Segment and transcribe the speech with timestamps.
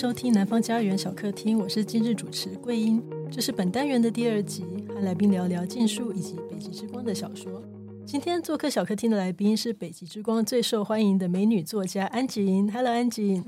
[0.00, 3.04] 收听《南方家园小客厅》，我是今日主持桂英。
[3.30, 7.62] 这是本单元的第二集，和来宾聊聊禁书以及北极之光的小说。
[8.06, 12.72] 今天做客小客厅的来宾是北极之光最受欢迎的美女作家安瑾。
[12.72, 13.44] Hello，安瑾。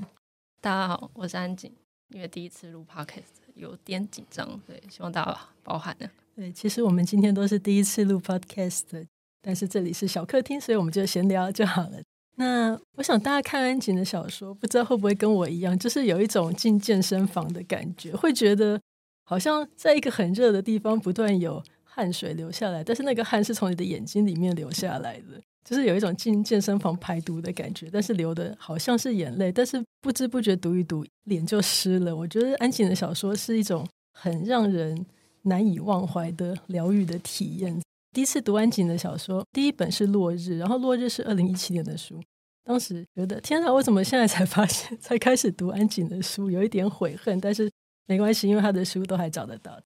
[0.61, 1.71] 大家好，我是安瑾。
[2.09, 6.07] 因为第一次录 Podcast，有点紧张，对，希望大家包涵呢。
[6.35, 9.07] 对，其实我们今天都是第一次录 Podcast，
[9.41, 12.03] 但是这里是小客厅，所以我们就闲聊就好了。
[12.35, 18.79] 那我想大家看安井的小说，不知道会不会跟我一样，就是有一种进健身房的感觉，会觉得
[19.23, 32.15] 好像在一个很热的地方不断有汗水流下来，但是那个汗是从你的眼睛里面流下来的，就是有一种进健身房排毒的感觉，但是流的好像是眼泪，但是不知不觉读一读脸就湿了。
[32.15, 35.05] 我觉得安井的小说是一种很让人
[35.43, 37.79] 难以忘怀的疗愈的体验。
[38.11, 42.19] 第一次读安井的小说，第一本是《落日》，然后《落日》是二零一七年的书。
[42.63, 47.39] 当时觉得天哪，我怎么现在才发现， 才开始读安井的书，有一点悔恨。
[47.41, 47.69] 但是
[48.05, 49.79] 没关系，因为他的书都还找得到。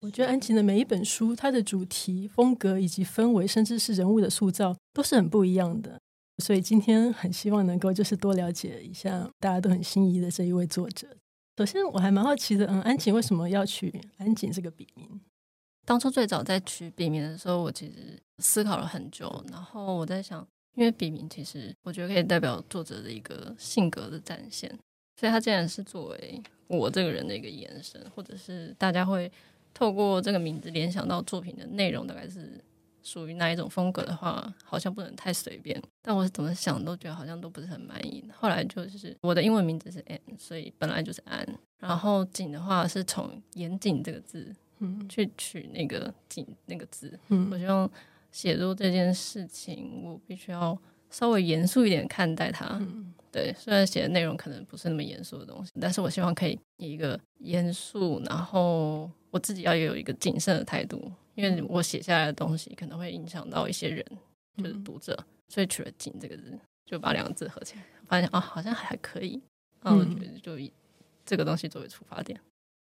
[0.00, 6.00] 我觉得安井的每一本书，它的主题、风格以及氛围，甚至是人物的塑造，都是很不一样的。
[6.38, 11.06] 所以今天很希望能够就是多了解一下大家都很心仪的这一位作者。
[11.58, 15.20] 首先，我还蛮好奇的，嗯，安井为什么要取安井这个笔名？
[15.84, 24.70] 当初最早在取笔名的时候，我其实思考了很久，然后我在想，因为笔名其实我觉得可以代表作者的一个性格的展现，
[25.16, 29.30] 所以它既然是作为我这个人的一个延伸，或者是大家会
[29.74, 32.62] 透过这个名字联想到作品的内容，大概是
[33.02, 35.82] 属于哪一种风格的话，好像不能太随便。
[36.02, 38.24] 但我怎么想都觉得好像都不是很满意。
[38.34, 41.46] 后来就是我的英文名字是 Anne，所以本来就是安，
[41.78, 44.54] 然后景的话是从严谨这个字。
[44.82, 47.86] 嗯，去取那个“景”那个字，嗯，我希望
[48.30, 50.76] 写作这件事情，我必须要
[51.10, 52.66] 稍微严肃一点看待它。
[52.80, 64.04] 嗯，对，虽然写的内容可能不是那么严肃的东西，但是我希望可以以一个严肃，然后我自己要有一个谨慎的态度，因为我写下来的东西可能会影响到一些人，
[64.56, 69.40] 就是读者，所以取了“谨”这个字，就把两个字合起来，发现啊，好像还可以，
[69.82, 70.72] 然后我觉得就以
[71.24, 72.40] 这个东西作为出发点。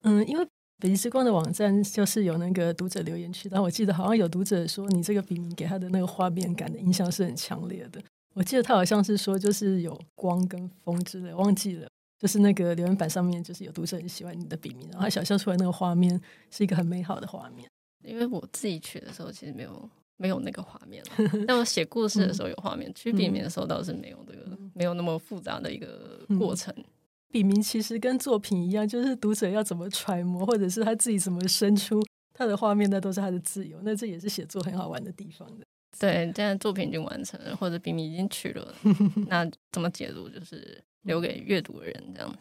[0.01, 0.47] 嗯，因为。
[0.79, 8.01] 北极之光的网站就是有那个读者留言区，然后我记得好像有读者说你这个笔名给他的那个画面感的印象是很强烈的。
[8.35, 11.87] 我记得他好像是说就是有光跟风之类，忘记了。
[12.19, 17.69] 就是那个留言板上面就是有读者很喜欢你的笔名，然后他想象出来那个画面是一个很美好的画面。
[18.03, 26.73] 因为我自己取的时候其实没有没有那个画面了，但我写故事的时候有画面，取笔名的时候倒是没有这个没有那么复杂的一个过程。
[26.75, 26.83] 嗯
[27.29, 32.01] 笔名其实跟作品一样，就是读者要怎么揣摩，或者是他自己怎么生出
[32.33, 33.79] 他的画面，那都是他的自由。
[33.83, 35.65] 那这也是写作很好玩的地方的。
[35.99, 38.73] 对，现在作品已经完成了，或者笔名已经取了，
[39.27, 42.37] 那怎么解读，就是留给阅读的人这样子。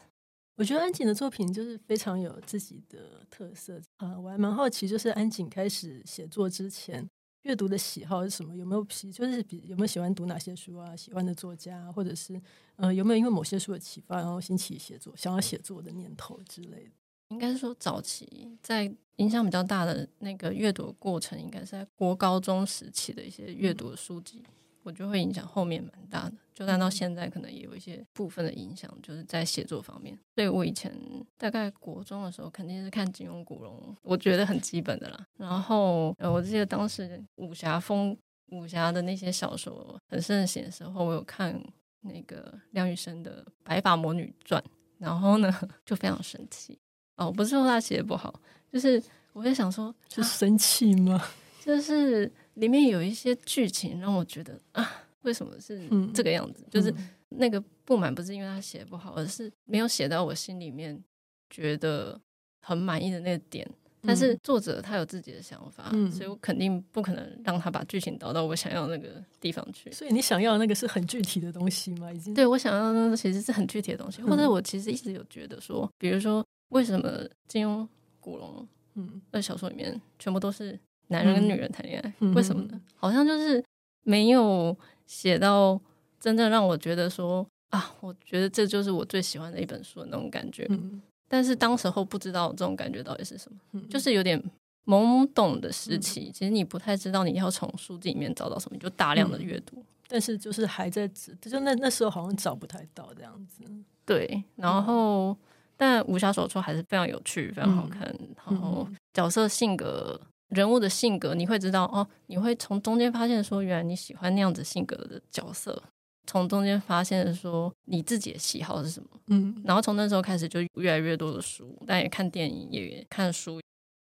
[0.57, 7.07] 我觉得安井的作品就是非常有自己的特色啊，我还蛮好奇，就是安井开始写作之前。
[7.47, 8.57] 阅读的喜好是什么？
[8.57, 10.97] 有没有喜，就是比有没有喜欢读哪些书啊？
[10.97, 12.41] 喜欢的作家，或者是
[12.75, 16.91] 呃，有没有因为某些书的启发，然后兴起写作，想要写作的念头之类的？
[17.29, 24.43] 应该是说早期在影响比较大的那个阅读过程，应该是在国高中时期的一些阅读书籍。
[24.87, 30.17] 我觉得会影响后面蛮大的，就算到现在可能也有一些部分的影响，就是在写作方面。
[30.37, 30.95] 所以我以前
[31.37, 35.27] 大概国中的时候，肯定是看金庸、古龙，我觉得很基本的啦。
[35.37, 38.17] 然后呃，我记得当时武侠风、
[38.51, 41.61] 武侠的那些小说很盛行的时候，我有看
[42.03, 44.63] 那个梁羽生的《白发魔女传》，
[44.99, 45.53] 然后呢
[45.85, 46.79] 就非常生气
[47.17, 48.41] 哦，不是说他写的不好，
[48.73, 51.21] 就是我在想说，就生气吗？
[51.61, 52.31] 就是。
[52.57, 55.81] 里面有一些剧情让我觉得啊，为什么是
[56.13, 56.63] 这个样子？
[56.67, 56.95] 嗯、就是
[57.31, 61.03] 那个不满不是因为他写不好，而是没有写到我心里面
[61.49, 62.21] 觉得
[62.61, 63.67] 很满意的那个点。
[64.03, 69.91] 但是作者他有自己的想法，嗯、所以我肯定不可能让他把剧情导到我想要的那个地方去。
[69.91, 72.13] 所以你想要的那个是很具体的东西吗？
[72.13, 77.87] 已经对我想要的那个其实是很具体的东西，或者我其实一直有觉得说，比如说为什么金庸、
[78.21, 80.79] 古龙嗯的小说里面全部都是。
[81.09, 82.81] 男人跟女人谈恋爱，嗯、为什么呢？
[82.97, 83.63] 好像就是
[84.03, 84.77] 没有
[85.07, 85.81] 写到
[86.19, 90.67] 真正让我觉得说啊，我觉得这就是我最喜欢的一本书的那种感觉。
[90.71, 94.43] 嗯、但是当时候不知道这种感觉到底是什么，嗯、就是有点
[94.87, 96.29] 懵懂的时期。
[96.29, 99.85] 嗯、其实你不太知道你要从书籍里面找到什么，你就大量的阅读。
[100.09, 103.65] 但是就是还在，就那那时候好像找不太到这样子。
[104.05, 105.37] 对，然后、嗯、
[105.77, 108.03] 但武侠小说还是非常有趣，非常好看。
[108.21, 110.21] 嗯、然后角色性格。
[110.49, 115.83] 人物的性格，你会知道哦，你会从中间发现说，原来你喜欢那样子性格的角色，
[116.27, 123.61] 从中间发现说你自己的喜好是什么，嗯，然后从那时候开始就越来越多的书，但也看电影，也看书。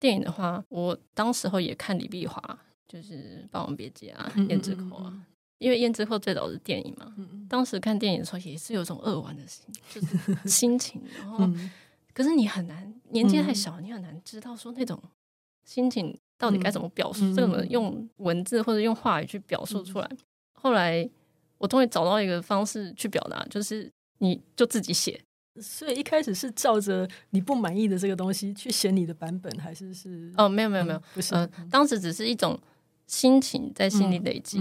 [0.00, 5.26] 电影的话，我当时候也看李碧华，就是《霸王别姬》啊，《胭脂扣》啊，
[5.56, 7.14] 因为《胭脂扣》最早是电影嘛。
[7.48, 11.00] 当时看电影的时候也是有种恶玩的心，就是 心情。
[11.16, 11.48] 然后，
[12.12, 15.02] 可是你很难，年纪太小，你很难知道说那种
[15.64, 20.10] 心情到底该怎么表述，这个用文字或者用话语去表述出来。
[20.52, 21.08] 后来，
[21.58, 25.20] 我终于找到一个方式去表达，就是你就自己写。
[25.60, 30.32] 所以一开始是照着你不满意的这个东西去写你的版本，还是是？
[30.36, 31.32] 哦，没有没有没有，不是。
[31.32, 32.58] 呃，当时只是一种
[33.06, 34.58] 心情在心里累积，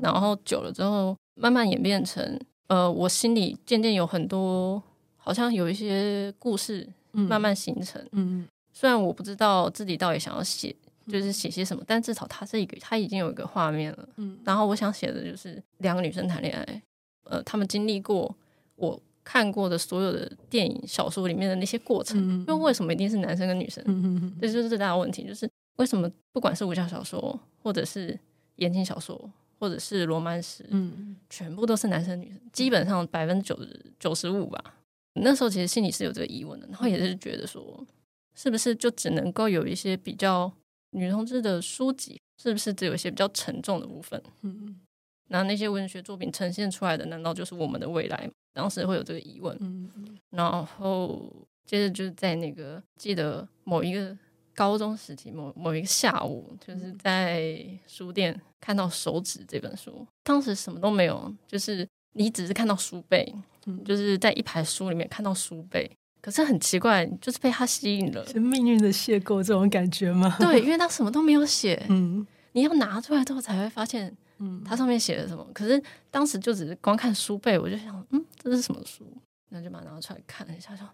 [0.00, 4.82] 然后久了之后慢慢演变成，呃，我心里渐渐有很多，
[5.16, 8.04] 好像有一些故事慢慢形成。
[8.10, 10.74] 嗯，虽然我不知道自己到底想要写，
[11.08, 14.08] 就是写些什么，但至少它是一个，它已经有一个画面了。
[14.16, 16.82] 嗯，然后我想写的就是两个女生谈恋爱，
[17.24, 18.34] 呃，她们经历过
[18.76, 19.00] 我。
[19.24, 23.80] 看过的所有的电影、小说里面的那些过程，因为为什么一定是男生跟女生？
[23.86, 28.18] 嗯这就是最大的问题，就是为什么不管是武侠小说，或者是
[28.56, 34.74] 言情小说，或者是罗曼史，嗯全部都是男生女生，基本上百分之九十九十五吧。
[35.12, 37.86] 那时候其实心里是有这个疑问的，然后也是觉得说，
[38.34, 40.52] 是不是就只能够有一些比较
[40.92, 44.22] 女同志的书籍，是不是只有一些比较沉重的部分？
[44.42, 44.80] 嗯
[45.28, 48.32] 那那些文学作品呈现出来的，难道就是我们的未来吗？
[48.52, 51.32] 当时会有这个疑问，嗯嗯，然后
[51.64, 54.14] 接着就是在那个记得某一个
[54.54, 60.06] 高中时期，某某一个下午，就是在书店看到《手指》这本书。
[60.22, 63.34] 当时什么都没有，就是你只是看到书背，
[63.64, 65.90] 嗯、就是在一排书里面看到书背。
[66.22, 70.34] 可是很奇怪，就是被他吸引了，是命运的邂逅这种感觉吗？
[70.40, 74.16] 对，因为他什么都没有写， 嗯，你要拿出来之后才会发现。
[74.44, 75.46] 嗯，它上面写了什么？
[75.54, 75.80] 可是
[76.10, 79.06] 当时就只是光看书背，我就想，嗯，这是什么书？
[79.50, 80.84] 那就把它拿出来看了一下，说，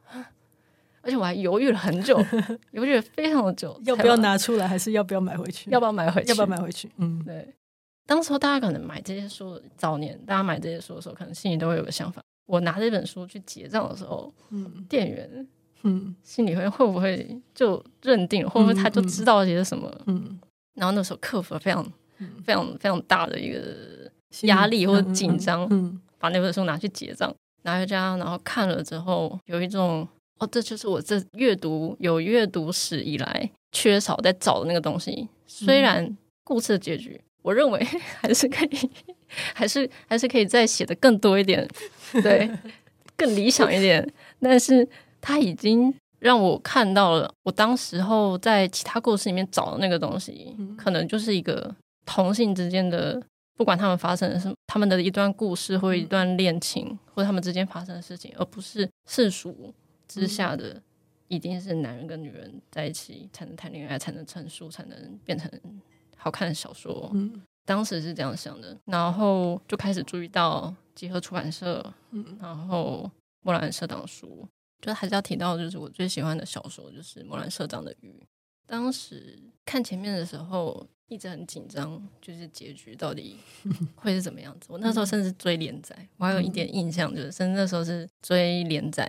[1.01, 2.23] 而且我还犹豫了很久，
[2.73, 5.71] 犹豫了非常的久，要不要拿出来，还是要不要买回去？
[5.71, 6.29] 要不要买回去？
[6.29, 6.91] 要不要买回去？
[6.99, 7.55] 嗯，对。
[8.05, 15.47] 当时候大家可能买这些书，早年大家买这些书的时候，可能心里都会有个想法：我拿这本书去结账的时候，嗯，店员，
[15.85, 19.89] 嗯，心里会会不会就认定，会不会他就知道些什么？
[20.07, 20.41] 嗯，
[20.75, 21.87] 然后那时候克服了非常。
[22.45, 24.11] 非常非常大的一个
[24.41, 25.69] 压力或者紧张，
[26.19, 30.05] 把那本书拿去结账，拿回家，然后看了之后，有一种
[30.41, 35.29] 哦，这就是我这阅读有阅读史以来缺少在找的那个东西。
[35.47, 37.81] 虽然故事的结局，我认为
[38.19, 38.91] 还是可以，
[39.55, 41.69] 还是还是可以再写的更多一点，
[42.23, 42.51] 对，
[43.17, 44.89] 更理想一点，但是
[45.21, 45.95] 他已经。
[46.21, 51.73] 让我看到了，我当时候在其他故事里面找的那个东西，嗯、可能就是一个
[52.05, 53.23] 同性之间的，
[53.55, 59.73] 不管他们发生的是他们的一段故事，或一段恋情，嗯、或他们之间发生的事情，而不是世俗
[60.09, 60.83] 之下的，嗯、
[61.29, 65.49] 一定是男人跟女人在一起才能谈恋爱，才能成熟，才能变成
[66.17, 67.13] 好看的小说。
[67.15, 73.09] 嗯、当时是这样想的，然后就开始注意到集合出版社，嗯、然后
[73.43, 74.45] 莫兰社长书。
[74.81, 78.11] 就还是要提到，就是我最喜欢的小说，就是莫兰社长的《鱼》。
[78.67, 83.37] 当时看前面的时候，一直很紧张，就是结局到底
[83.97, 84.69] 会是怎么样子。
[84.71, 89.09] 我那时候甚至追连载，我还有一点印象，就是甚至那时候是追连载，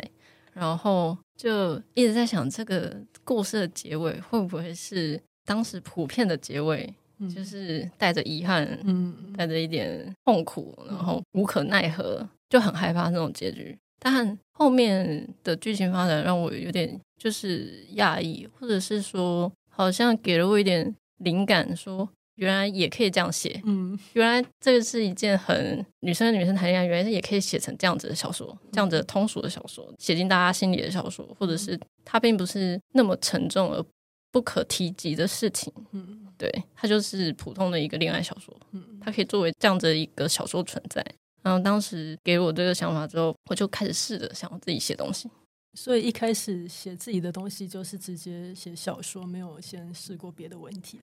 [0.54, 6.92] 然后就一直在想，这个故事的结尾会不会是当时普遍的结尾，
[7.28, 13.78] 就是带着遗憾，嗯带着一点痛苦，然后无可奈何，就很害怕那种结局。
[14.00, 23.60] 但后面的剧情发展让我有点就是讶异，或者是说好像给了我一点灵感，说原来也可以这样写。
[23.66, 33.84] 嗯，原来这个是一件很女生跟女生谈恋爱，原来也可以写成这样子的小说，这样子的通俗的小说，写进大家心里的小说，或者是它并不是那么沉重而
[34.32, 35.72] 不可提及的事情。
[35.92, 38.56] 嗯，对，它就是普通的一个恋爱小说。
[38.72, 41.06] 嗯，它可以作为这样子的一个小说存在。
[41.42, 45.30] 然后当时给我这个想法之后，我就开始试着想要自己写东西。
[45.74, 51.00] 所以一开始写自己的东西就是直接写小说，没有先试过别的文体。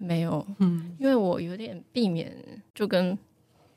[0.00, 2.34] 没有，嗯，因为我有点避免
[2.74, 3.16] 就跟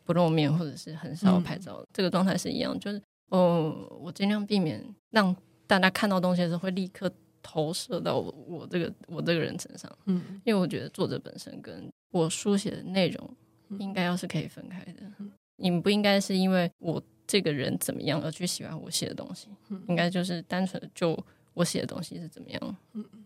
[0.04, 5.36] 不露面或者是很少拍照、嗯、这个状态是一样，就是哦，我尽量避免让
[5.68, 9.92] 大家看到东西的时候会立刻投射到我，我这个我这个人身上。
[10.06, 13.36] 嗯，因为我觉得作者本身跟我书写的内容
[13.80, 15.02] 应该要是可以分开的。
[15.20, 21.16] 嗯你们不应该是因为我这个人怎么样而去喜欢我写的东西，嗯、应该就是单纯的就
[21.54, 22.78] 我写的东西是怎么样，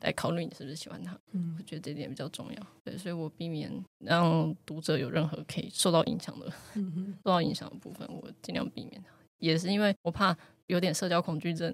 [0.02, 1.18] 来考虑你是不是喜欢他。
[1.32, 2.68] 嗯、我觉得这点比较重要。
[2.84, 9.14] 对，所以我避免让读者有任何可以受到影响的、嗯、哼受到影响的部分，我尽量避免它。
[9.38, 11.74] 也是因为我怕有点社交恐惧症，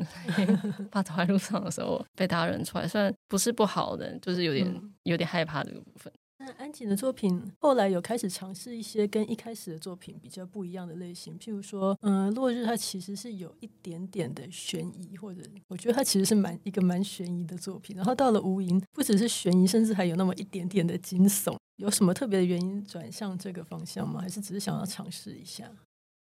[0.91, 2.87] 怕走在路上的时候被大家认出来。
[2.87, 6.11] 虽然不是不好的，就是有点、嗯、有点害怕这个部分。
[6.43, 17.95] 那安井的作品后来有开始尝试一些跟一开始的作品比较不一样的类型，譬如说，嗯、呃，落日它其实是有一点点的悬疑，或者我觉得它其实是蛮一个蛮悬疑的作品。
[17.95, 21.55] 然后到了无垠，不只是悬疑，甚至还有那么一点点的惊悚。
[21.75, 24.19] 有什么特别的原因转向这个方向吗？
[24.19, 25.71] 还是只是想要尝试一下？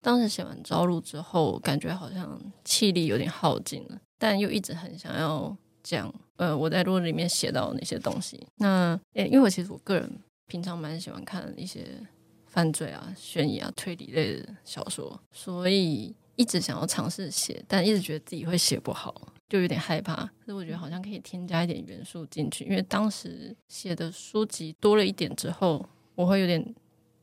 [0.02, 5.56] 当时写完《朝露》之后，感觉好像气力有点耗尽了，但又一直很想要。
[5.82, 8.46] 讲呃，我在录里面写到的那些东西。
[8.58, 10.12] 那诶，因为我其实我个人
[10.46, 11.86] 平常蛮喜欢看一些
[12.48, 20.16] 犯罪啊、悬疑啊、推理类的小说，所以一直想要尝试写，但一直觉得自己会写不好，就有点害怕。
[20.16, 26.76] 可是我觉得好像可以添加一点元素进去，因为当时写的书籍多了一点之后，我会有点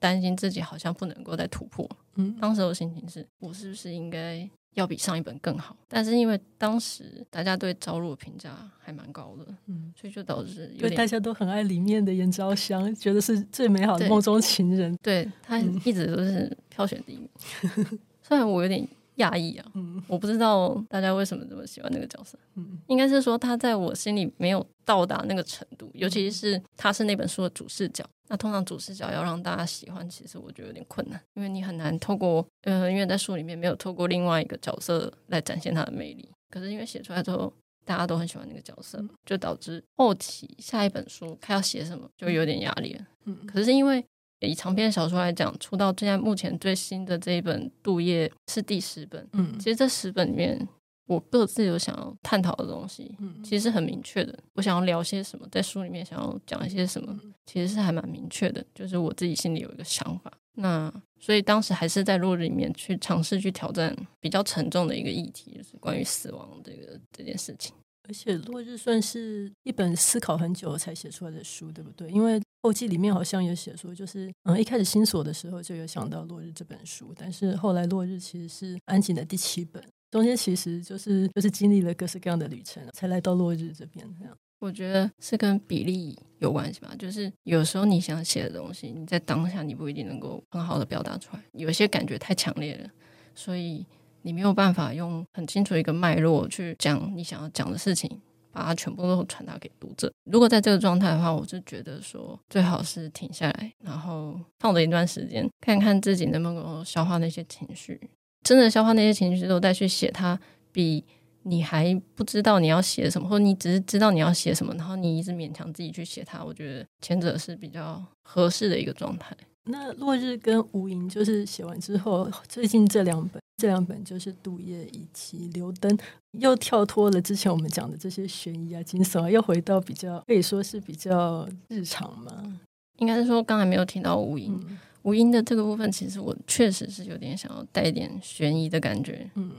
[0.07, 1.89] 担心自己好像不能够再突破。
[2.15, 4.49] 嗯，当时我心情是，我是不是应该？
[4.77, 17.27] 要比上一本更好，但是因为当时大家对朝露的评价还蛮高的，嗯，所以就导致因为大家都很爱里面的颜昭香，觉得是最美好的梦中情人，对，对他一直都是票选第一名。
[17.63, 18.87] 嗯、 虽然我有点
[19.17, 28.05] 讶异啊，嗯，我不知道大家为什么这么喜欢那个角色，嗯，应该是说他在我心里没有到达那个程度，尤其是他是那本书的主视角。
[28.29, 36.29] 那通常主视角要让大家喜欢，其实我觉得有点困难，因为你很难透过，呃，因为在书里面没有透过另外一个角色来展现他的魅力。
[36.51, 37.53] 可是因为写出来之后，
[37.85, 43.07] 大家都很喜欢那个角色，就导致后期下一本书他要写什么就有点压力了。
[43.27, 44.05] 嗯，可是因为
[44.41, 49.29] 以长篇小说来讲，出到现在目前最新的这一本《渡夜》是第十本。
[49.33, 50.69] 嗯，其实这十本里面。
[51.09, 54.37] 我各自有想要探讨的东西，嗯其实是很明确的。
[54.55, 57.17] 我想要聊些什么，在书里面想要讲一些什么，
[57.47, 58.67] 其实是还蛮明确的。
[58.75, 60.33] 就是我自己心里有一个想法。
[60.55, 67.73] 那所以当时还是在落日里面去尝试去挑战比较沉重的一个议题，就是关于死亡这个这件事情。
[68.09, 72.11] 而且落日算是一本思考很久才写出来的书，对不对？
[72.11, 79.81] 因为后记里面好像有写说，就是嗯，一开始新锁的时候就有想到落日这本书，但是后来落日其实是安井的第七本。
[80.11, 84.05] 中间其实就是就是经历了各式各样的旅程，才来到落日这边。
[84.19, 86.93] 这样，我觉得是跟比例有关系吧。
[86.99, 92.91] 就是有时候你想写的东西，你在当下你不一定能够很好的表达出来，有些感觉太强烈了，
[93.33, 93.87] 所以
[94.23, 98.21] 你没有办法用很清楚一个脉络去讲你想要讲的事情，
[98.57, 100.11] 把它全部都传达给读者。
[100.25, 108.01] 如果在这个状态的话，我就觉得说最好是停下来，然后放着一段时间，看看自己能不能够消化那些情绪。
[108.43, 110.41] 真的消化那些情绪之后再去写它，
[110.73, 111.05] 比
[111.43, 119.37] 你还不知道你要写什么，或你只是知道你要写什么，然后你一直勉强自己去写它，我觉得前者是比较合适的一个状态。
[119.65, 125.99] 那落日跟无垠就是写完之后，最近这两本，这两本就是杜夜以及刘灯，
[126.33, 132.61] 又跳脱了之前我们讲的这些悬疑啊、惊悚啊，又回到比较可以说是比较日常嘛。
[132.99, 134.59] 应该是说刚才没有听到无音。
[134.69, 139.53] 嗯无音的这个部分，其实我确实是有点想要带一点悬疑的感觉，嗯，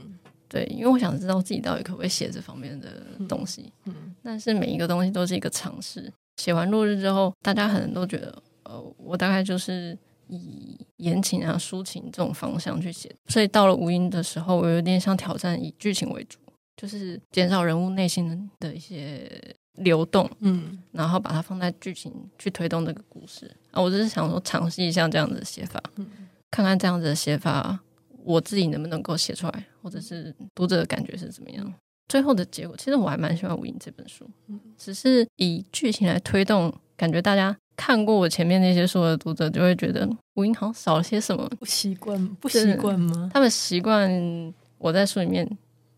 [0.46, 6.12] 对，因为我想知道自己到底可不可以写这方面的东西，嗯，嗯，但是每一个东西都是一个尝试。
[6.36, 9.96] 写完落日之后，大家可能都觉得，呃，我大概就是
[10.28, 16.38] 以言情啊、抒情这种方向去写，所以到了无音的时候，我有点想挑战以剧情为主，
[16.76, 19.56] 就是减少人物内心的一些。
[19.82, 26.04] 流动，嗯，然后把它放在剧情去推动这个故事啊，我只是想说尝试一下这样子的写法，嗯，
[26.50, 27.78] 看看这样子的写法
[28.24, 31.74] 我自己能不能够写出来，或者是读者的感觉是怎么样。
[32.08, 43.30] 最后的结果，其实我还蛮喜欢《无垠》这本书，嗯，只是以剧情来推动，感觉大家看过我前面那些书的读者就会觉得《无垠》好像少了些什么，不习惯，不习惯吗？
[43.32, 45.48] 他们习惯我在书里面。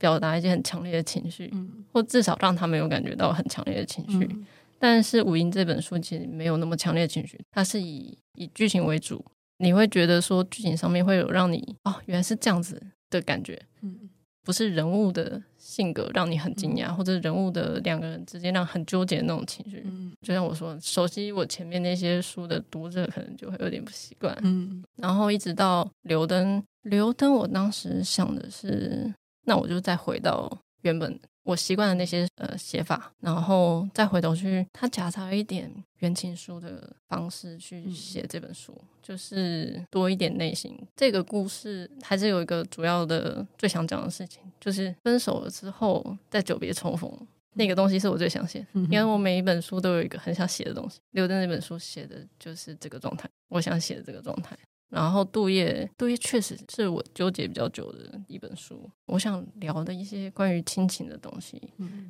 [0.01, 4.27] 表达一些很强烈的情绪，嗯、或至少让他们有感觉到很强烈的情绪。
[4.31, 4.47] 嗯、
[4.79, 9.23] 但是《无垠》这本书其实没有那么强烈的情绪，它是以以剧情为主。
[9.59, 14.09] 你会觉得说剧情上面会有让你哦，原来是这样子的感觉，嗯、
[14.51, 19.81] 不是人物的性格让你很惊讶，嗯、或者人物的两个人之间让很纠结的那种情绪。
[19.85, 24.37] 嗯、就像我说，熟悉我前面那些书的读者可能就会有点不习惯。
[24.43, 29.15] 嗯、然后一直到刘登，刘登，我当时想的是。
[29.45, 30.51] 那我就再回到
[30.83, 40.79] 原本我习惯的那些呃写法，然后再回头去，他夹杂一点原情书的方式去写这本书，嗯、就是多一点内心。
[40.95, 47.11] 这个故事还是有一个主要的最想讲的事情，就是分手了之后再久别重逢，
[47.55, 51.01] 那个东西是我最想写，因为我每一本书都有一个很想写的东西。
[51.13, 54.57] 刘登那本书写的就是这个状态，我想写的这个状态。
[54.91, 58.91] 然后杜叶，杜叶确实是我纠结比较久的一本书。
[59.07, 61.63] 我想聊的一些关于亲情的东西，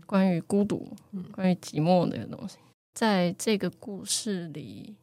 [0.07, 0.91] 关于孤独，
[1.31, 2.57] 关于寂寞的东西，
[2.95, 4.97] 在这个故事里，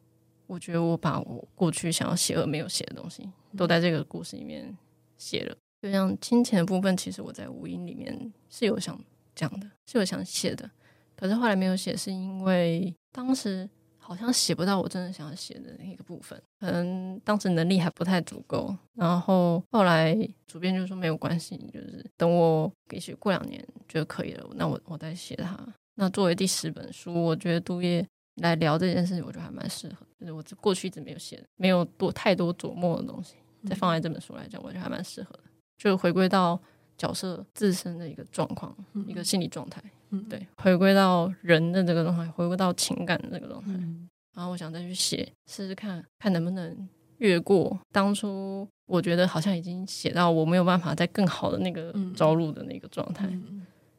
[0.48, 4.76] 我觉得我把我过去想要写而没有写的东西，都在这个故事里面
[5.18, 5.56] 写了。
[5.80, 9.00] 就像亲情的部分，其实我在无音里面是有想
[9.36, 10.68] 讲的，是有想写的，
[11.16, 13.70] 可是后来没有写，是因为当时
[14.08, 18.74] 好像写不到我真的想要写的那个部分，可能当时能力还不太足够。
[18.94, 25.60] 然后后来主编就说没有关系，就是等我也许过两年觉得可以了，那我我再写它。
[25.96, 30.08] 那作为第十本书，我觉得杜叶来聊这件事情，我觉得还蛮适合。
[30.18, 33.36] 就是我过去一直没有写，没有多太多琢磨的东西，
[33.68, 35.42] 再放在这本书来讲，我觉得还蛮适合的。
[35.78, 36.58] 就回归到
[36.98, 43.72] 角色自身的一个状况，嗯、一个心理状态，嗯、对，回归到人的这个状态，回归到情感的这个状态。
[43.74, 46.88] 嗯、然后我想再去写，试试看看能不能
[47.18, 53.28] 越过当初我觉得好像已经写到我没有办法再更好的那个着陆的那个状态。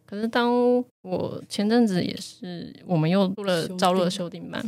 [0.07, 0.51] 可是当
[1.03, 4.65] 我前阵子也是，我们又做了招录的修订版。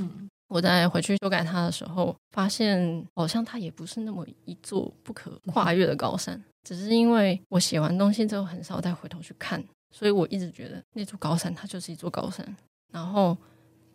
[0.48, 12.56] 我在回去修改它的时候，发现好像它也不是那么一座不可跨越的高山，只是因为我写完东西之后很少再回头去看，所以我一直觉得那座高山它就是一座高山。
[12.92, 13.36] 然后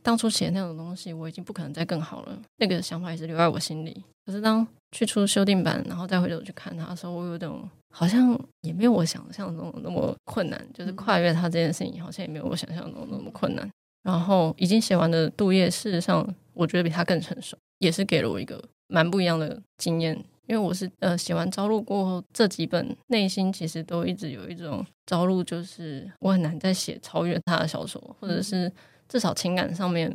[0.01, 4.03] 当初写那种东西，我已经不可能再更好了，那个想法一直留在我心里。
[4.25, 13.69] 可是当去出修订版，然后再回头去看它的时候，我有种好像也没有我想象中那么困难，就是跨越它这件事情，好像也没有我想象中那么困难。
[14.03, 20.23] 然后已经写完的杜叶，事实上我觉得比它更成熟，也是给了我一个蛮不一样的经验。
[20.47, 28.71] 因为我是呃写完朝露过后，这几本内心其实都一直有一种朝露，就是我很难再写超越他的小说，或者是
[29.07, 30.11] 至少情感上面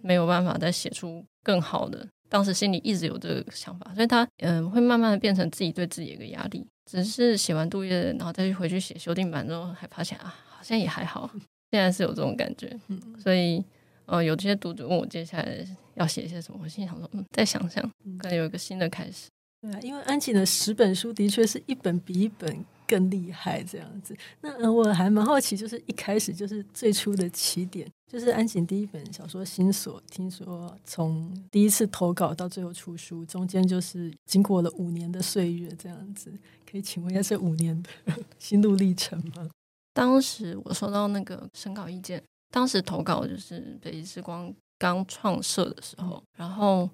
[0.00, 2.06] 没有办法再写出更好的。
[2.28, 6.66] 当时心里一直有这个想法，所以他嗯、呃、会慢慢的变成自己对自己的一个压力。
[6.90, 11.30] 只是写完杜月，然后再去回去写修订版之后，还发现啊，好像也还好。
[11.70, 12.74] 现在是有这种感觉，
[13.18, 13.62] 所以
[14.06, 15.58] 呃，有这些读者问我接下来
[15.94, 17.82] 要写些什么，我心里想说，嗯，再想想，
[18.18, 19.28] 可能有一个新的开始。
[19.62, 24.14] 对啊，因为安井的十本书的确是一本比一本更厉害，这样子。
[24.40, 36.32] 那呃，我还蛮好奇，就是一开始就是最初的起点，就是安井第一本小说《心锁》，听说从第一次投稿到最后出书，中间就是经过了五年的岁月，这样子。
[36.68, 37.90] 可以请问一下，这五年的
[38.40, 39.48] 心路历程吗？
[39.94, 42.20] 当时我收到那个审稿意见，
[42.50, 46.90] 当时投稿就是北极之光刚创设的时候，然后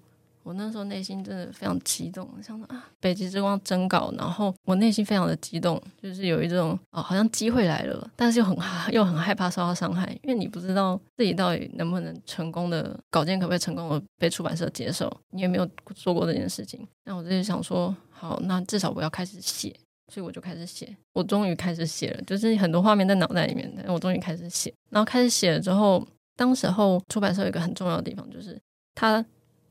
[0.48, 8.56] 我那时候内心真的非常激动，想说啊，北极之光征稿，然后我内心非常的激动，就是有一种哦，好像机会来了，但是又很
[8.90, 19.76] 又很害怕受到伤害，因为你不知道自己到底能不能成功的稿件可不可以成功的被出版社接受，你也没有做过这件事情，那我就是想说，好，那至少我要开始写。
[20.10, 24.72] 所以我就开始写，我终于开始写了，就是很多画面在脑袋里面，但我终于开始写。
[24.88, 26.02] 然后开始写了之后，
[26.34, 28.58] 当时候出版社有一个很重要的地方，就是
[28.94, 29.22] 他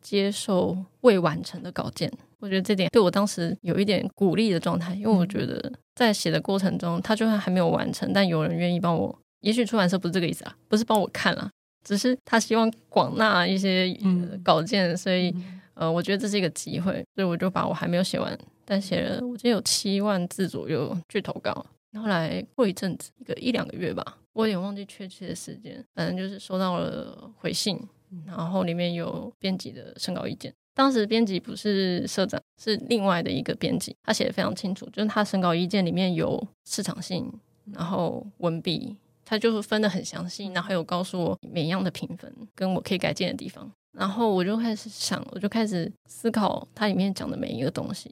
[0.08, 2.10] 接受未完成的稿件。
[2.39, 9.13] 我觉得这点对我当时有一点鼓励的状态，因为我觉得在写的过程中，他就算还没有完成，但有人愿意帮我。
[9.41, 11.50] 也许出版社不是这个意思啊，不是帮我看了，
[11.84, 13.93] 只是他希望广纳一些
[14.43, 15.36] 稿件，所以
[15.74, 18.38] 呃，我觉得这是一个机会，所以我就把我还没有写完。
[18.63, 21.65] 但写了，我记得有七万字左右去投稿。
[22.00, 25.84] 后来过一阵子，一个一两个月吧，我有点忘记确切的时间。
[25.96, 27.80] 反正就是收到了回信，
[28.26, 30.54] 然后里面有编辑的审稿意见。
[30.74, 37.32] 当时编辑不是社长，是另外的一个编辑，他写的非常清楚，就是他审稿意见里面有市场性，
[37.74, 43.70] 然后文笔，他就是分的很详细，然后有告诉我每样的评分跟我可以改进的地方。
[43.98, 48.12] 然后我就开始想，我就开始思考它里面讲的每一个东西。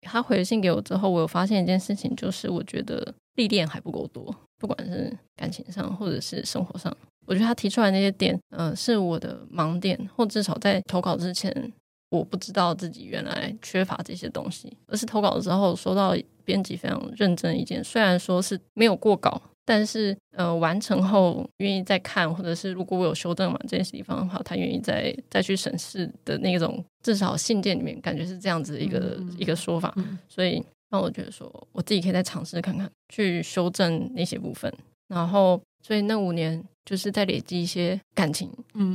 [0.00, 6.96] 他回信给我之后，我有发现一件事情，就是我觉得历练还不够多，不管是感情上或者是生活上。
[7.26, 11.72] 我觉得他提出来那些点，呃，是我的盲点，或至少在投稿之前，
[12.10, 14.76] 我不知道自己原来缺乏这些东西。
[14.86, 19.42] 而是投稿之后，收到编辑非常认真的意见，虽然说是没有过稿。
[19.68, 34.72] 但是，呃，完成后愿意再看，或者是如果我有修正完这些地方的话，他愿意再再去审视的那种，至少信件里面感觉是这样子的一个、嗯、一个说法，嗯、所以让我觉得说，我自己可以再尝试看看，去修正那些部分。
[35.08, 38.50] 然后，所以那五年就是在累积一些感情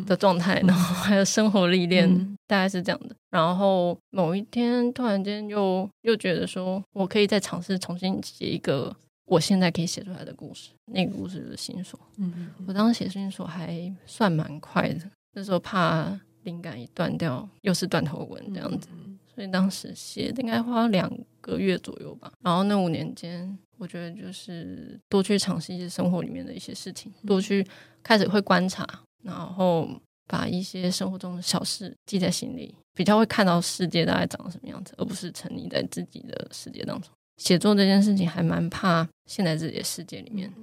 [0.06, 3.16] 的状态，嗯、然后还有生活历练，嗯、大概是这样的。
[3.30, 8.94] 然后某一天突然间又又觉得说，我可以再尝试重新写一个。
[9.24, 10.72] 我现在可以写出来的故事。
[10.88, 11.98] 那个故事就是新锁。
[12.18, 18.90] 嗯，我当时写新锁还算蛮快的，那时候怕灵感一断掉，又是断头文这样子，
[19.34, 22.32] 所以当时写应该花两个月左右吧。
[22.42, 27.66] 然后那五年间，我觉得就是多去尝试一些生活里面的一些事情，多去
[28.04, 28.86] 开始会观察，
[29.24, 29.90] 然后
[30.28, 37.10] 把一些生活中的小事记在心里，比较会看到世界大概长什么样子，而不是沉溺在自己的世界当中。
[37.38, 40.54] 写作这件事情还蛮怕陷在自己的世界里面，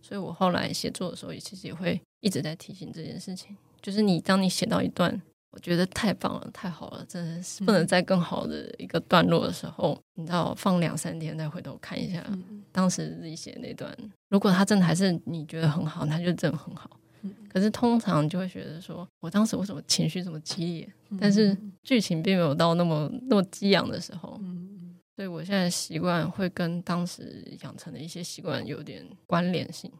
[0.00, 5.20] 所以我后来写作的时候也其实也会一直在提醒这件事情，就是你当你写到一段。
[5.52, 13.92] 我觉得太棒了，太好了，真的是不能再更好的一个段落的时候，嗯、你知道，放两三天再回头看一下，嗯、当时自己写的那段，
[14.28, 16.88] 如果他真的还是你觉得很好，那就真的很好。
[17.22, 20.92] 嗯、可是通常就会觉得说，我当时为什么情绪这么激烈？
[21.10, 29.90] 嗯、但是剧情并没有到那么那么激昂的时候，嗯、所以我现在习惯会跟当时养成的一些习惯有点关联性。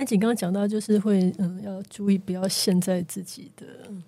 [0.00, 3.66] 安井刚刚讲到，就是会嗯，要注意不要陷在自己的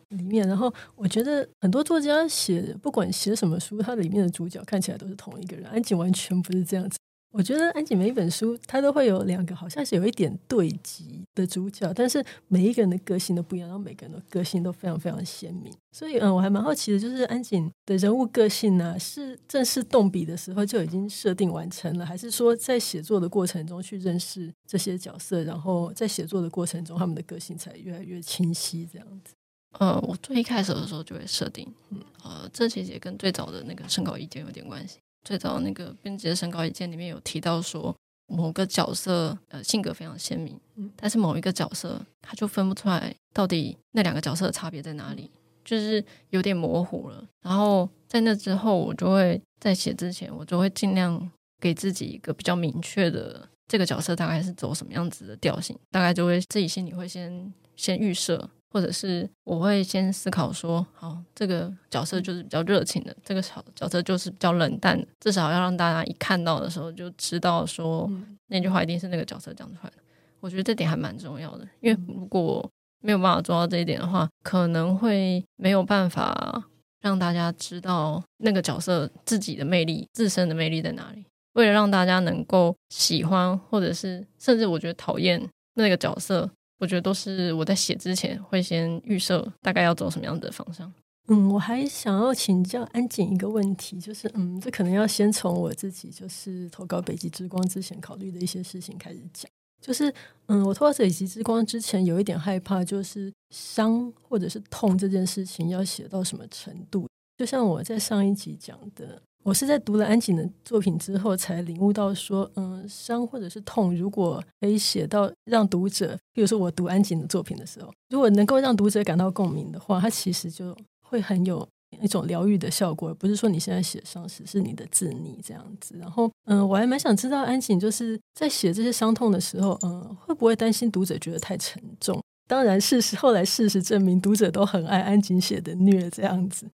[0.09, 0.49] 里面。
[0.49, 5.67] 然后我觉得很多作家写，不管写什么书，它里面的主角看起来都是同一个人。
[5.67, 6.97] 安井完全不是这样子。
[7.33, 15.73] 我觉得安井每一本书，它都会有两个，好像是有一点对极的主角，但是每一个人的个性都不一样，然后每个人的个性都非常非常鲜明。
[15.93, 29.35] 所以，嗯，我还蛮好奇的，就是安井的人物个性呢，是正式动笔的时候就已经设定完成了，还是说在写作的过程中去认识这些角色，然后在写作的过程中他们的个性才越来越清晰这样子？
[29.79, 34.99] 呃，我最一开始的时候就会设定，嗯，呃，这其实也跟最早的那个审稿意见有点关系。
[35.25, 37.95] 最早那个编辑的审稿意见里面有提到说，
[38.27, 40.59] 某个角色呃性格非常鲜明，
[40.97, 45.31] 但是某一个角色他就分不出来到底那两个角色的差别在哪里，
[45.65, 47.25] 就是有点模糊了。
[47.43, 51.31] 然后在那之后，我就会在写之前，我就会尽量
[51.61, 58.51] 给自己一个比较明确的这个角色大概是走什么样子的调性，大概就会自己心里会先先预设。
[58.73, 68.11] 或者是我会先思考说，好，这个角色就是比较热情的，这个角角色就是比较冷淡的，至少要让大家一看到的时候就知道说，
[68.47, 69.97] 那句话一定是那个角色讲出来的。
[70.41, 72.67] 我觉得这点还蛮重要的，因为如果
[73.01, 76.65] 没有办法做到这一点的话，可能会没有办法
[77.03, 81.25] 让大家知道那个角色自己的魅力、自身的魅力在哪里。
[81.53, 86.49] 为了让大家能够喜欢，或者是甚至我觉得讨厌那个角色。
[86.83, 90.93] 我觉得都是我在写之前会先预设大概要走什么样的方向。
[91.29, 99.49] 嗯，我还想要请教安景一个问题，就是嗯，这可能要先从我自己就是投稿北极之光之前考虑的一些事情开始讲。
[99.81, 100.13] 就是
[100.47, 107.09] 嗯，我投稿北极之光之前有一点害怕，就是伤或者是痛这件事情要写到什么程度？
[107.39, 109.23] 就像我在上一集讲的。
[109.45, 121.67] 我是在读了安井的作品之后，才领悟到说，嗯，伤或者是痛，如果可以写到让读者，比如说我读安井的作品的时候，如果能够让读者感到共鸣的话，它其实就会很有
[122.01, 125.97] 一种疗愈的效果，而不是说你现在写伤时是你的自溺这样子。
[125.99, 132.23] 然后，嗯，我还蛮想知道安井就是在写这些伤痛的时候，嗯，会不会担心读者觉得太沉重？
[132.47, 136.67] 当然，事实后来事实证明，读者都很爱安井写的虐这样子。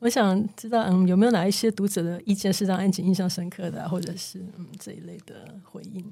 [0.00, 6.04] 我想知道，嗯，有没有哪一些读者的意见是让安瑾印象深刻的，或者是嗯这一类的回应？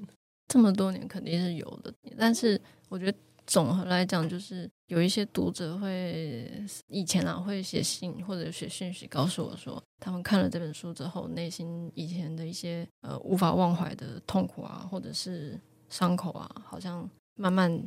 [0.47, 17.81] 这么多年肯定是有的，但是我觉得总和来讲，就是有一些读者会以前啊会写信或者写讯息告诉我说，他们看了这本书之后，内心以前的一些呃无法忘怀的痛苦啊，或者是伤口啊，好像慢慢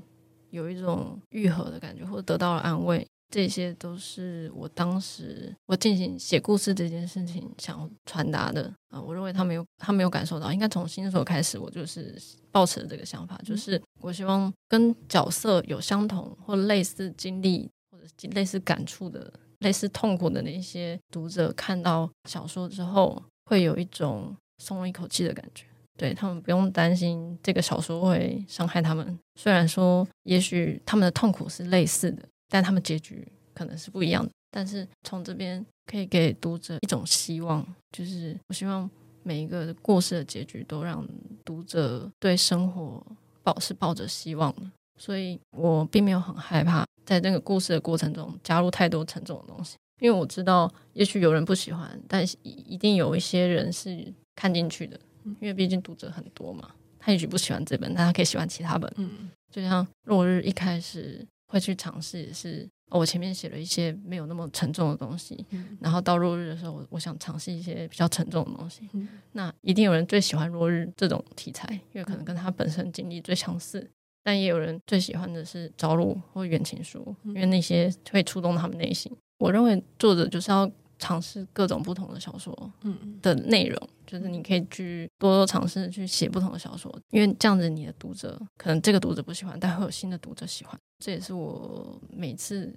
[0.51, 3.07] 有一种愈合的感觉，或者得到了安慰。
[3.31, 25.65] 这些都是我当时我进行写故事这件事情想传达的啊，我认为他没有他没有感受到，应该从新手开始，我就是抱持了这个想法，就是我希望跟角色有相同或类似经历或者类似感触的、类似痛苦的那些读者，看到小说之后会有一种松了一口气的感觉，
[25.97, 32.25] 对，他们不用担心这个小说会伤害他们，虽然说也许他们的痛苦是类似的。
[32.51, 38.91] 但他们结局可能是不一样的，但是从这边可以给读者一种希望，就是我希望
[39.23, 41.07] 每一个故事的结局都让
[41.45, 43.01] 读者对生活
[43.43, 44.63] 抱是抱着希望的，
[44.99, 61.25] 所以我并没有很害怕在这个故事的过程中加入太多沉重的东西，因为我知道也许有人不喜欢，但一定有一些人是看进去的，因为毕竟读者很多嘛，他也许不喜欢这本，但他可以喜欢其他本，嗯，就像落日一开始。
[61.51, 68.89] 会去尝试，也是我前面写了一些没有那么沉重的东西，嗯、然后到落日的时候，我我想尝试一些比较沉重的东西。
[68.93, 73.91] 嗯、那一定有人最喜欢落日这种题材，因为可能跟他本身经历最相似。
[74.23, 79.11] 但也有人最喜欢的是朝露或远情书，因为那些会触动他们内心。
[79.39, 90.79] 我认为作者就是要尝试各种不同的小说嗯的内容，就是你可以去多多尝试去写不同的小说，因为这样子你的读者可能这个读者不喜欢，但会有新的读者喜欢。
[91.05, 92.73] 这也是我每次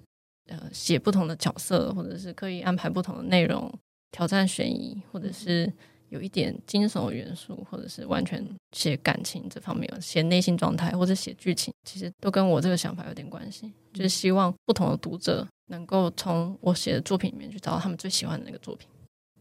[0.48, 3.72] 呃写不同的角色，或者是刻意安排不同的内容，
[4.10, 5.72] 挑战悬疑，或者是。
[6.14, 13.72] 有一点惊悚元素，或者是完全写感情这方面，写内心状态，或者写剧情，其实都跟我这个想法有点关系。
[13.92, 18.88] 就是希望不同的读者能够从我写的作品里面去找到他们最喜欢的那个作品。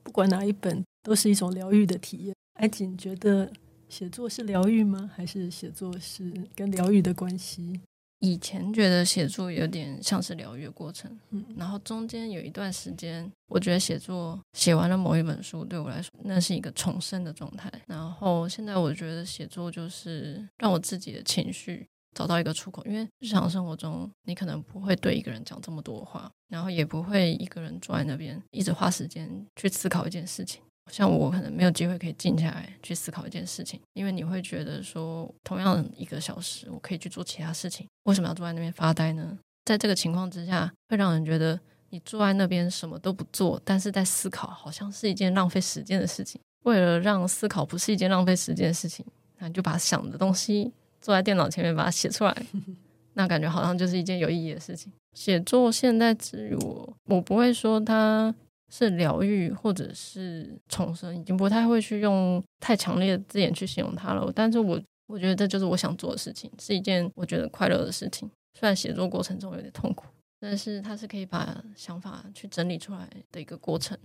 [0.01, 2.35] 不管哪一本，都是一种疗愈的体验。
[2.59, 3.51] 安瑾觉得
[3.87, 5.11] 写作是疗愈吗？
[5.15, 7.79] 还是写作是跟疗愈的关系？
[8.23, 17.69] 以前觉得写作有点像是疗愈的过程，嗯，然后中间有一段时间，我觉得写作写完了某一本书，对我来说那是一个重生的状态。
[17.85, 30.61] 然后现在我觉得写作就是让我自己的情绪找到一个出口，因为日常生活中你可能不会对一个人讲这么多话，然后也不会一个人坐在那边一直花时间去思考一件事情。
[30.91, 39.37] 像我可能没有机会可以静下来去思考一件事情，因为你会觉得说，同样一个小时我可以去做其他事情，为什么要坐在那边发呆呢？
[39.65, 41.57] 在这个情况之下，会让人觉得
[41.89, 46.39] 你坐在那边什么都不做，但是在思考，好像是一件浪费时间的事情。
[46.63, 49.05] 为了让思考不是一件浪费时间的事情，
[49.39, 52.35] 那你就把想的东西坐在电脑前面把它写出来，
[53.15, 54.91] 那感觉好像就是一件有意义的事情。
[55.13, 58.35] 写作现在至于我，我不会说它。
[58.75, 64.31] 是疗愈，或者是重生，已经不太会去用太强烈的字眼去形容它了。
[64.33, 68.27] 但是我我觉得这就是我想做的事情，是一件我觉得快乐的事情。
[68.59, 70.05] 虽然写作过程中有点痛苦，
[70.39, 73.95] 但是它是可以把想法去整理出来的一个过程，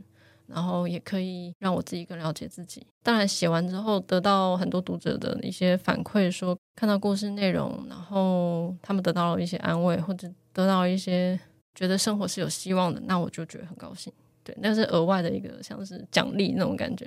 [0.47, 2.87] 然后也可以让我自己更了解自己。
[3.03, 11.41] 当然，写完之后得到很多读者的一些反馈，说看到故事内容，然后他们得到了一些安慰，或者得到一些
[11.75, 14.13] 觉得生活是有希望的，那我就觉得很高兴。
[14.49, 17.07] 对，那是额外的一个像是奖励那种感觉。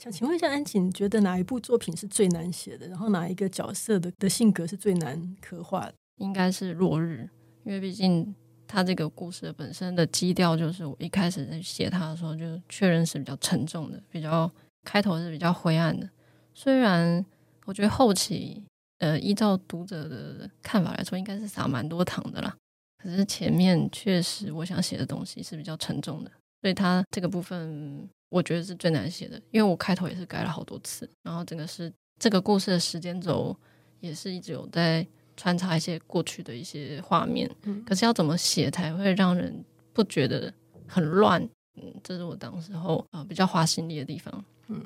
[0.00, 2.88] 想请问一下安瑾，你觉得哪一部作品是最难写的？
[2.88, 5.92] 然后哪一个角色的的性格是最难刻画的？
[6.16, 7.28] 应该是落日，
[7.64, 8.34] 因为毕竟
[8.66, 14.50] 他这个故事本身的基调就是我一开始在写他的时候就确认是比较沉重的，比较
[14.82, 16.08] 开头是比较灰暗的。
[16.54, 17.22] 虽然
[17.66, 18.64] 我觉得后期，
[19.00, 22.56] 呃，依照读者的看法来说，应该是撒蛮多糖的啦。
[22.96, 26.30] 可是前面确实我想写的东西是比较沉重的。
[26.62, 33.54] 所以他这个部分，我觉得是最难写的，因为我开头也是改了好多次，然后整个是这个故事的时间轴
[33.98, 35.04] 也是一直有在
[35.36, 40.54] 穿插一些过去的一些画面，嗯，可是要怎么写才会让人不觉得
[40.86, 41.42] 很乱？
[41.74, 44.80] 嗯，这是我当时候啊比较花心力的地方，嗯，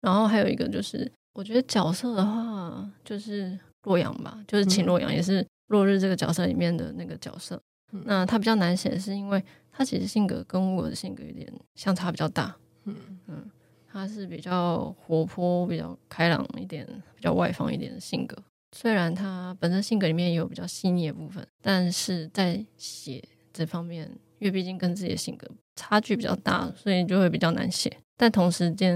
[0.00, 7.60] 然后还有一个就是，我觉得角色的话就是洛阳吧，就是秦洛阳，也是落日这个角色里面的那个角色，
[7.92, 9.44] 嗯，那他比较难写，是因为。
[9.72, 12.94] 他其实性格跟我的性格有点相差比较大，嗯
[13.28, 13.50] 嗯，
[13.90, 18.36] 他是比较活泼、比较开朗一点、比较外放一点的性格。
[18.72, 27.90] 虽然他本身性格里面也有比较细腻的部分，但是在写这方面，因为毕竟跟自己的性格差距比较大，所以就会比较难写。
[28.16, 28.94] 但同时间，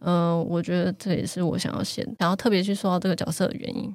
[0.00, 3.94] 嗯、呃，我觉得这也是我想要写，想要特别去说到这个角色的原因。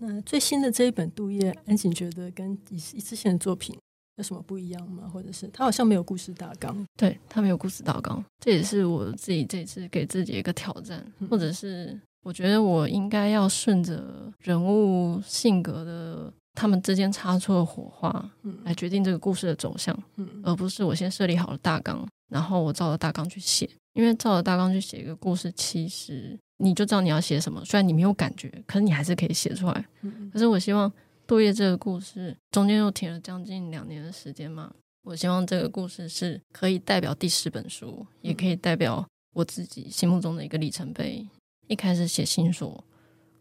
[0.00, 3.78] 那最新的这一本《杜叶》，安瑾觉得跟以之前的作品。
[4.16, 5.08] 有什么不一样吗？
[5.12, 6.86] 或者是他好像没有故事大纲？
[6.96, 30.92] 对，他没有故事大纲，这也是我自己这次给自己一个挑战，嗯、或者是我觉得我应该要顺着人物性格的他们之间擦出的火花，嗯，来决定这个故事的走向，嗯，而不是我先设立好了大纲，然后我照着大纲去写，因为照着大纲去写一个故事，其实你就知道你要写什么，虽然你没有感觉，可是你还是可以写出来，嗯，可是我希望。
[31.26, 41.26] 杜叶这个故事中间又停了将近两年的时间嘛，我希望这个故事是可以代表第十本书，也可以代表我自己心目中的一个里程碑。
[41.66, 42.78] 一开始写新书，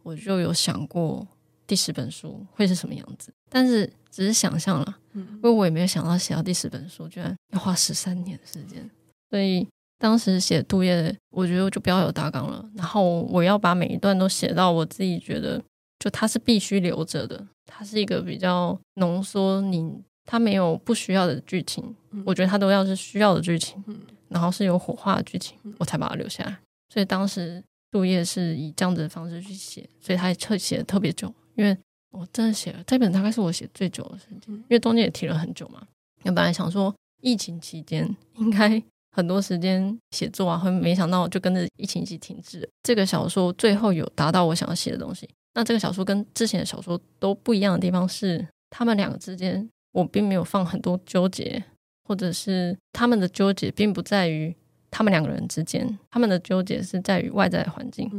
[0.02, 1.28] 我就有想过
[1.68, 8.90] 第十本书会是什么样子，但是只是想象了，因为我也没有想到写到第十本书居然要花十三年时间。
[9.30, 9.68] 所以
[10.00, 15.62] 当时写杜叶，我觉得我就不要有大纲了，然后我要把每一段都写到我自己觉得。
[16.04, 19.90] 就它是必须留着的，它是一个比较浓缩，你
[20.26, 26.60] 它没有不需要的剧情，嗯、我觉得它都要是需要的剧情，嗯、然后是有火花的剧情，嗯、我才把它留下来。
[26.90, 31.78] 所以当时杜叶是以这样子的方式去写，所以他特写的特别久，因为
[32.12, 35.88] 我真的写了这本大概是我写最久的时间，因为中间也停了很久嘛。
[36.24, 38.84] 我本来想说疫情期间应该
[39.16, 42.70] 很多时间写作啊，会没想到就跟着疫情一起停滞。
[42.84, 45.30] 这个小说最后有达到我想要写的东西。
[45.56, 51.64] 那这个小说跟之前的小说都不一样的地方是，他们两个之间我并没有放很多纠结，
[52.08, 54.56] 或者是他们的纠结并不在于
[54.90, 58.10] 他们两个人之间，他们的纠结是在于外在的环境，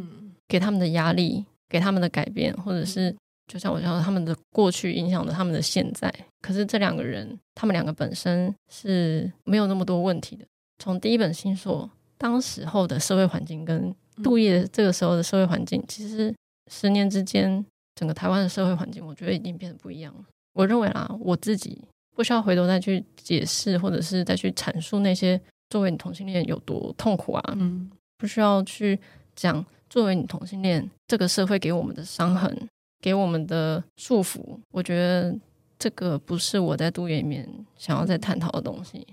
[0.46, 3.12] 给他们的压力，给他们的改变，或者是
[3.48, 6.12] 就像我讲的，他们的过去影响了他们的现在。
[6.40, 10.44] 可是这两个人，他们两个本身是没有那么多问题的。
[10.78, 13.92] 从第一本新书当时候的社会环境跟
[14.22, 16.32] 杜叶这个时候的社会环境，其实。
[16.70, 20.24] 十年之间，整个台湾的社会环境，我觉得已经变得不一样了。
[20.52, 21.78] 我认为啦，我自己
[22.14, 27.42] 不需要回头再去解释，或者是再去阐述那些作为你同性恋有多痛苦啊。
[27.56, 28.98] 嗯，不需要去
[29.34, 32.68] 讲作为你同性恋这个社会给我们的伤痕，
[33.00, 34.40] 给我们的束缚。
[34.70, 35.36] 我觉得
[35.78, 39.06] 这个不是我在杜叶里面想要再探讨的东西。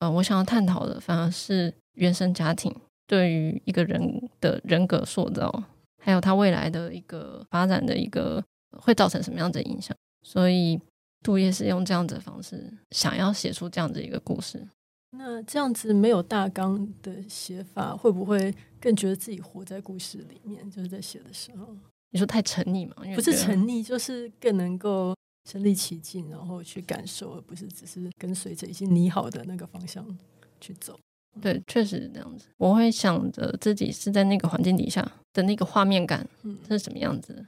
[0.00, 2.74] 呃，我想要探讨的反而是原生家庭
[3.06, 5.64] 对于一个人的人格塑造。
[6.04, 9.96] 还有它未来的一个发展的一个会造成什么样的影响？
[10.22, 10.78] 所以
[11.22, 14.68] 杜叶是用这样子的方式想要写出这样子一个故事。
[15.16, 20.70] 那这样子没有大纲的写法，会不会更觉得自己活在故事里面？
[20.70, 21.74] 就是在写的时候，
[22.10, 22.96] 你说太沉溺吗？
[23.14, 25.16] 不是沉溺，就是更能够
[25.50, 30.04] 身临其境，然后去感受，而不是只是跟随着已经拟好的那个方向
[30.60, 30.98] 去走。
[31.40, 32.46] 对，确实是这样子。
[32.56, 37.44] 我会想着自己是在那个环境底下的那个画面感，嗯，是什么样子？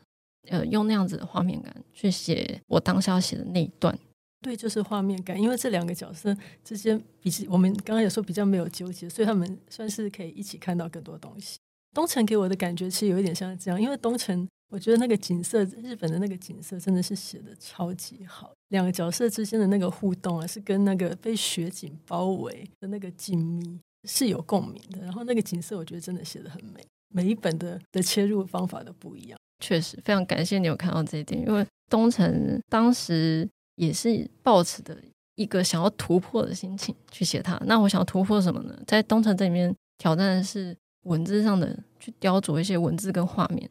[0.49, 3.99] 呃，用那样子的画面感去写我当下要写的那一段。
[4.43, 5.41] 对，就是画面感。
[5.41, 11.59] 因为这两个角色之间，比我们刚刚有说比较没有纠结，所以他们算是可以一起看到更多东西。
[11.93, 18.53] 东城给我的感觉其实有一点像这样，因为东城，我觉得那个景色，日本的那个景色真的是写的超级好。
[18.69, 25.01] 两个角色之间的那个互动啊，是跟那个被雪景包围的那个静谧是有共鸣的。
[25.03, 26.85] 然后那个景色，我觉得真的写的很美。
[27.15, 29.39] 每一本的的切入方法都不一样。
[29.61, 35.01] 确实，非常感谢你有看到这一点，因为东城当时也是抱持的
[35.37, 37.57] 一个想要突破的心情去写它。
[37.67, 38.77] 那我想要突破什么呢？
[38.87, 43.71] 在东城这里面挑战的是文字上的，去雕琢一些文字跟画面，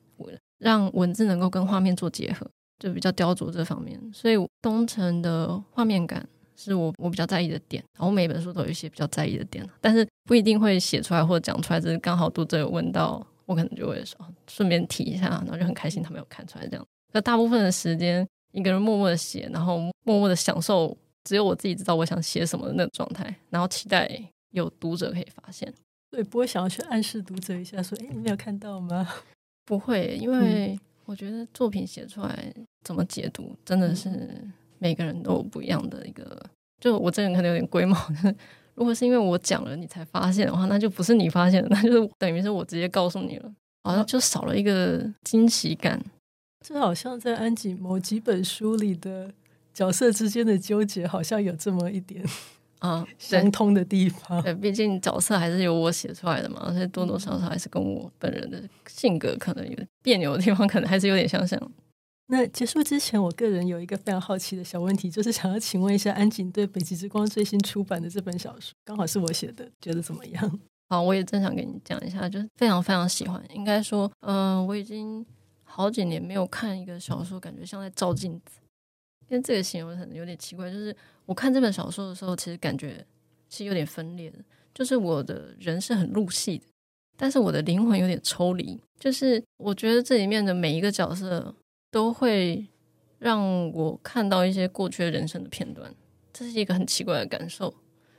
[0.60, 2.46] 让文字能够跟画面做结合。
[2.78, 7.82] 就比较雕琢这方面，所以东城的画面感是我我比较在意的点。
[7.98, 11.80] 然后每本书都有一些比较在意的点，但是不一定会写出来或者讲出来。
[11.80, 16.86] 只是刚好读者有问到，我可能就会说顺便提一下，然后就很开心他没有看出来这样。
[17.14, 25.74] 那大部分的时间一个人默默的写，然后默默的享受，只有我自己知道我想写什么的那个状态，然后期待有读者可以发现。
[26.12, 29.08] 对，不会想要去暗示读者一下，说：“哎，你没有看到吗？”
[29.66, 30.74] 不会，因为。
[30.74, 32.52] 嗯我觉得作品写出来
[32.82, 34.10] 怎么解读，真的是
[34.80, 36.44] 每个人都有不一样的一个。
[36.82, 37.96] 就我这个人可能有点龟毛，
[38.74, 46.04] 如果是因为我讲了你才发现的话，那就不是你发现的，那就是等于是我直接告诉你了，好像就少了一个惊喜感。
[46.66, 49.32] 这好像在安吉某几本书里的
[49.76, 52.26] 角色之间的纠结，好像有这么一点。
[52.86, 54.42] 啊，相通的地方。
[54.44, 61.60] 对，毕竟角色还是由我写出来的嘛，而且多多少少还是跟我本人的性格可能有别扭的地方，可能还是有点相像。
[62.28, 70.60] 那结束之前，我个人有一个非常好奇的小问题，就是想要请问一下安井对北极之光最新出版的这本小说，刚好是我写的，觉得怎么样？
[70.90, 73.44] 好，我也正想跟你讲一下，就是非常非常喜欢。
[73.54, 75.26] 应该说，嗯、呃，我已经
[75.64, 78.60] 好几年没有看一个小说，感觉像在照镜子。
[79.28, 80.96] 因为这个形容可能有点奇怪，就是
[81.26, 83.06] 我看这本小说的时候，其实感觉
[83.50, 84.40] 是有点分裂的。
[84.74, 86.66] 就是我的人是很入戏的，
[87.18, 88.80] 但是我的灵魂有点抽离。
[89.00, 91.54] 就是我觉得这里面的每一个角色
[91.90, 92.68] 都会
[93.20, 95.94] 让我看到一些过去的人生的片段，
[96.34, 97.74] 这是一个很奇怪的感受。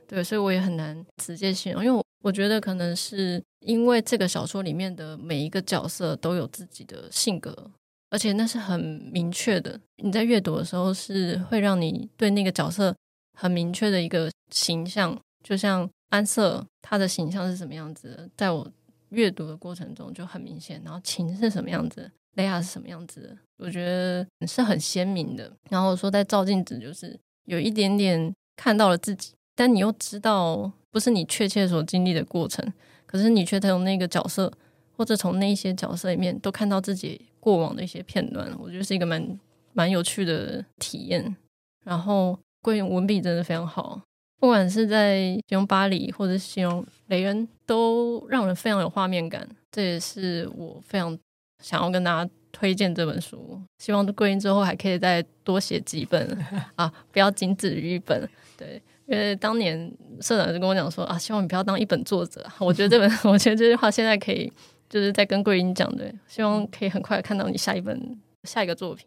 [0.08, 7.70] 对，所以我也很难直接形容，因为我觉得可能是因为这个小说里面的每一个角色都有自己的性格。
[8.08, 8.80] 而且那是很
[9.12, 12.94] 明确的，你在阅读的时候是会让你对那个角色
[13.34, 18.70] 很明确的一个形象，就像安瑟他的形象是什么样子的，在我
[19.08, 20.80] 阅读的过程中就很明显。
[20.84, 25.52] 然后琴是什么样子，雷亚是什么样子的，我觉得是很鲜明的。
[25.68, 32.72] 然后说在照镜子，就是有一点点看到了自己，但你又知道不是你确切所经历的过程，
[33.04, 34.52] 可是你却从那个角色
[34.96, 37.20] 或者从那些角色里面都看到自己。
[37.46, 39.38] 过往的一些片段，我觉得是一个蛮
[39.72, 41.36] 蛮有趣的体验。
[41.84, 44.00] 然后，桂圆文笔真的非常好，
[44.40, 49.48] 不管是在形容巴黎或者形容雷恩，都让人非常有画面感。
[49.70, 51.16] 这也是我非常
[51.62, 56.36] 想要跟大家推荐这本书，希望桂英之后还可以再多写几本
[56.74, 58.28] 啊，不要仅止于一本。
[58.56, 59.88] 对，因为当年
[60.20, 62.44] 社长就跟我讲说啊，希望你不要当一本作者。
[62.58, 64.52] 我觉得这本， 我觉得这句话现在可以
[64.88, 69.06] 就是在跟桂英讲的，希望可以很快看到你下一本下一个作品。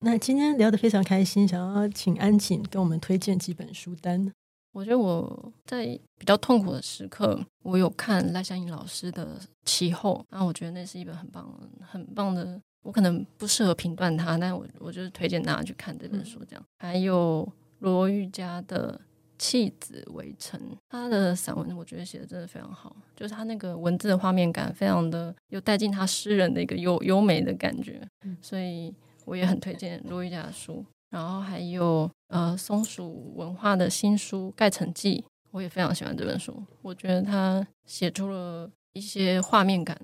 [0.00, 4.32] 那今天聊得非常开心，想要请安瑾跟我们推荐几本书单。
[4.72, 5.84] 我觉得我在
[6.16, 12.60] 比较痛苦的时刻，我有看赖香吟老师的《其后》，然后我觉得那是一本很棒、很棒的。
[12.82, 16.42] 我可能不适合评断它，但我我就是推荐大家去看这本书。
[16.48, 17.46] 这样，还有
[17.80, 18.98] 罗玉佳的
[19.40, 20.60] 《弃子围城》，
[20.90, 28.06] 他的散文我觉得写的真的非常好，就是他那个文字的画面感，非常的有带进他诗人的一个 优优美的感觉，
[28.42, 28.94] 所以。
[29.26, 35.22] 我也很推荐罗毓嘉的书，然后还有呃松鼠文化的新书《盖城记》，
[35.52, 36.60] 我也非常喜欢这本书。
[36.82, 39.96] 我觉得他写出了一些画面感，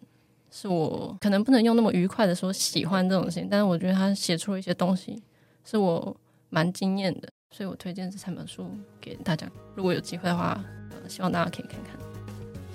[0.50, 5.20] 是我可能不能用那么愉快的说喜欢这种事情，但是我觉得他写出了一些东西，
[5.64, 6.16] 是我
[6.50, 9.48] 蛮惊艳的，所以我推荐这三本书给大家。
[9.74, 11.96] 如果有机会的话，呃，希望大家可以看看。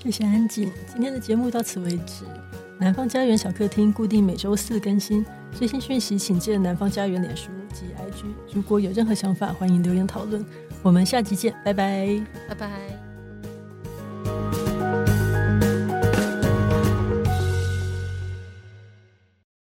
[0.02, 2.26] 谢谢安吉，今天的节目到此为止。
[2.80, 8.26] 南方家园小客厅固定每周四更新，最新讯息请见南方家园脸书及 IG。
[8.56, 10.44] 如果有任何想法，欢迎留言讨论。
[10.82, 12.20] 我们下集见，拜拜，
[12.50, 13.01] 拜拜。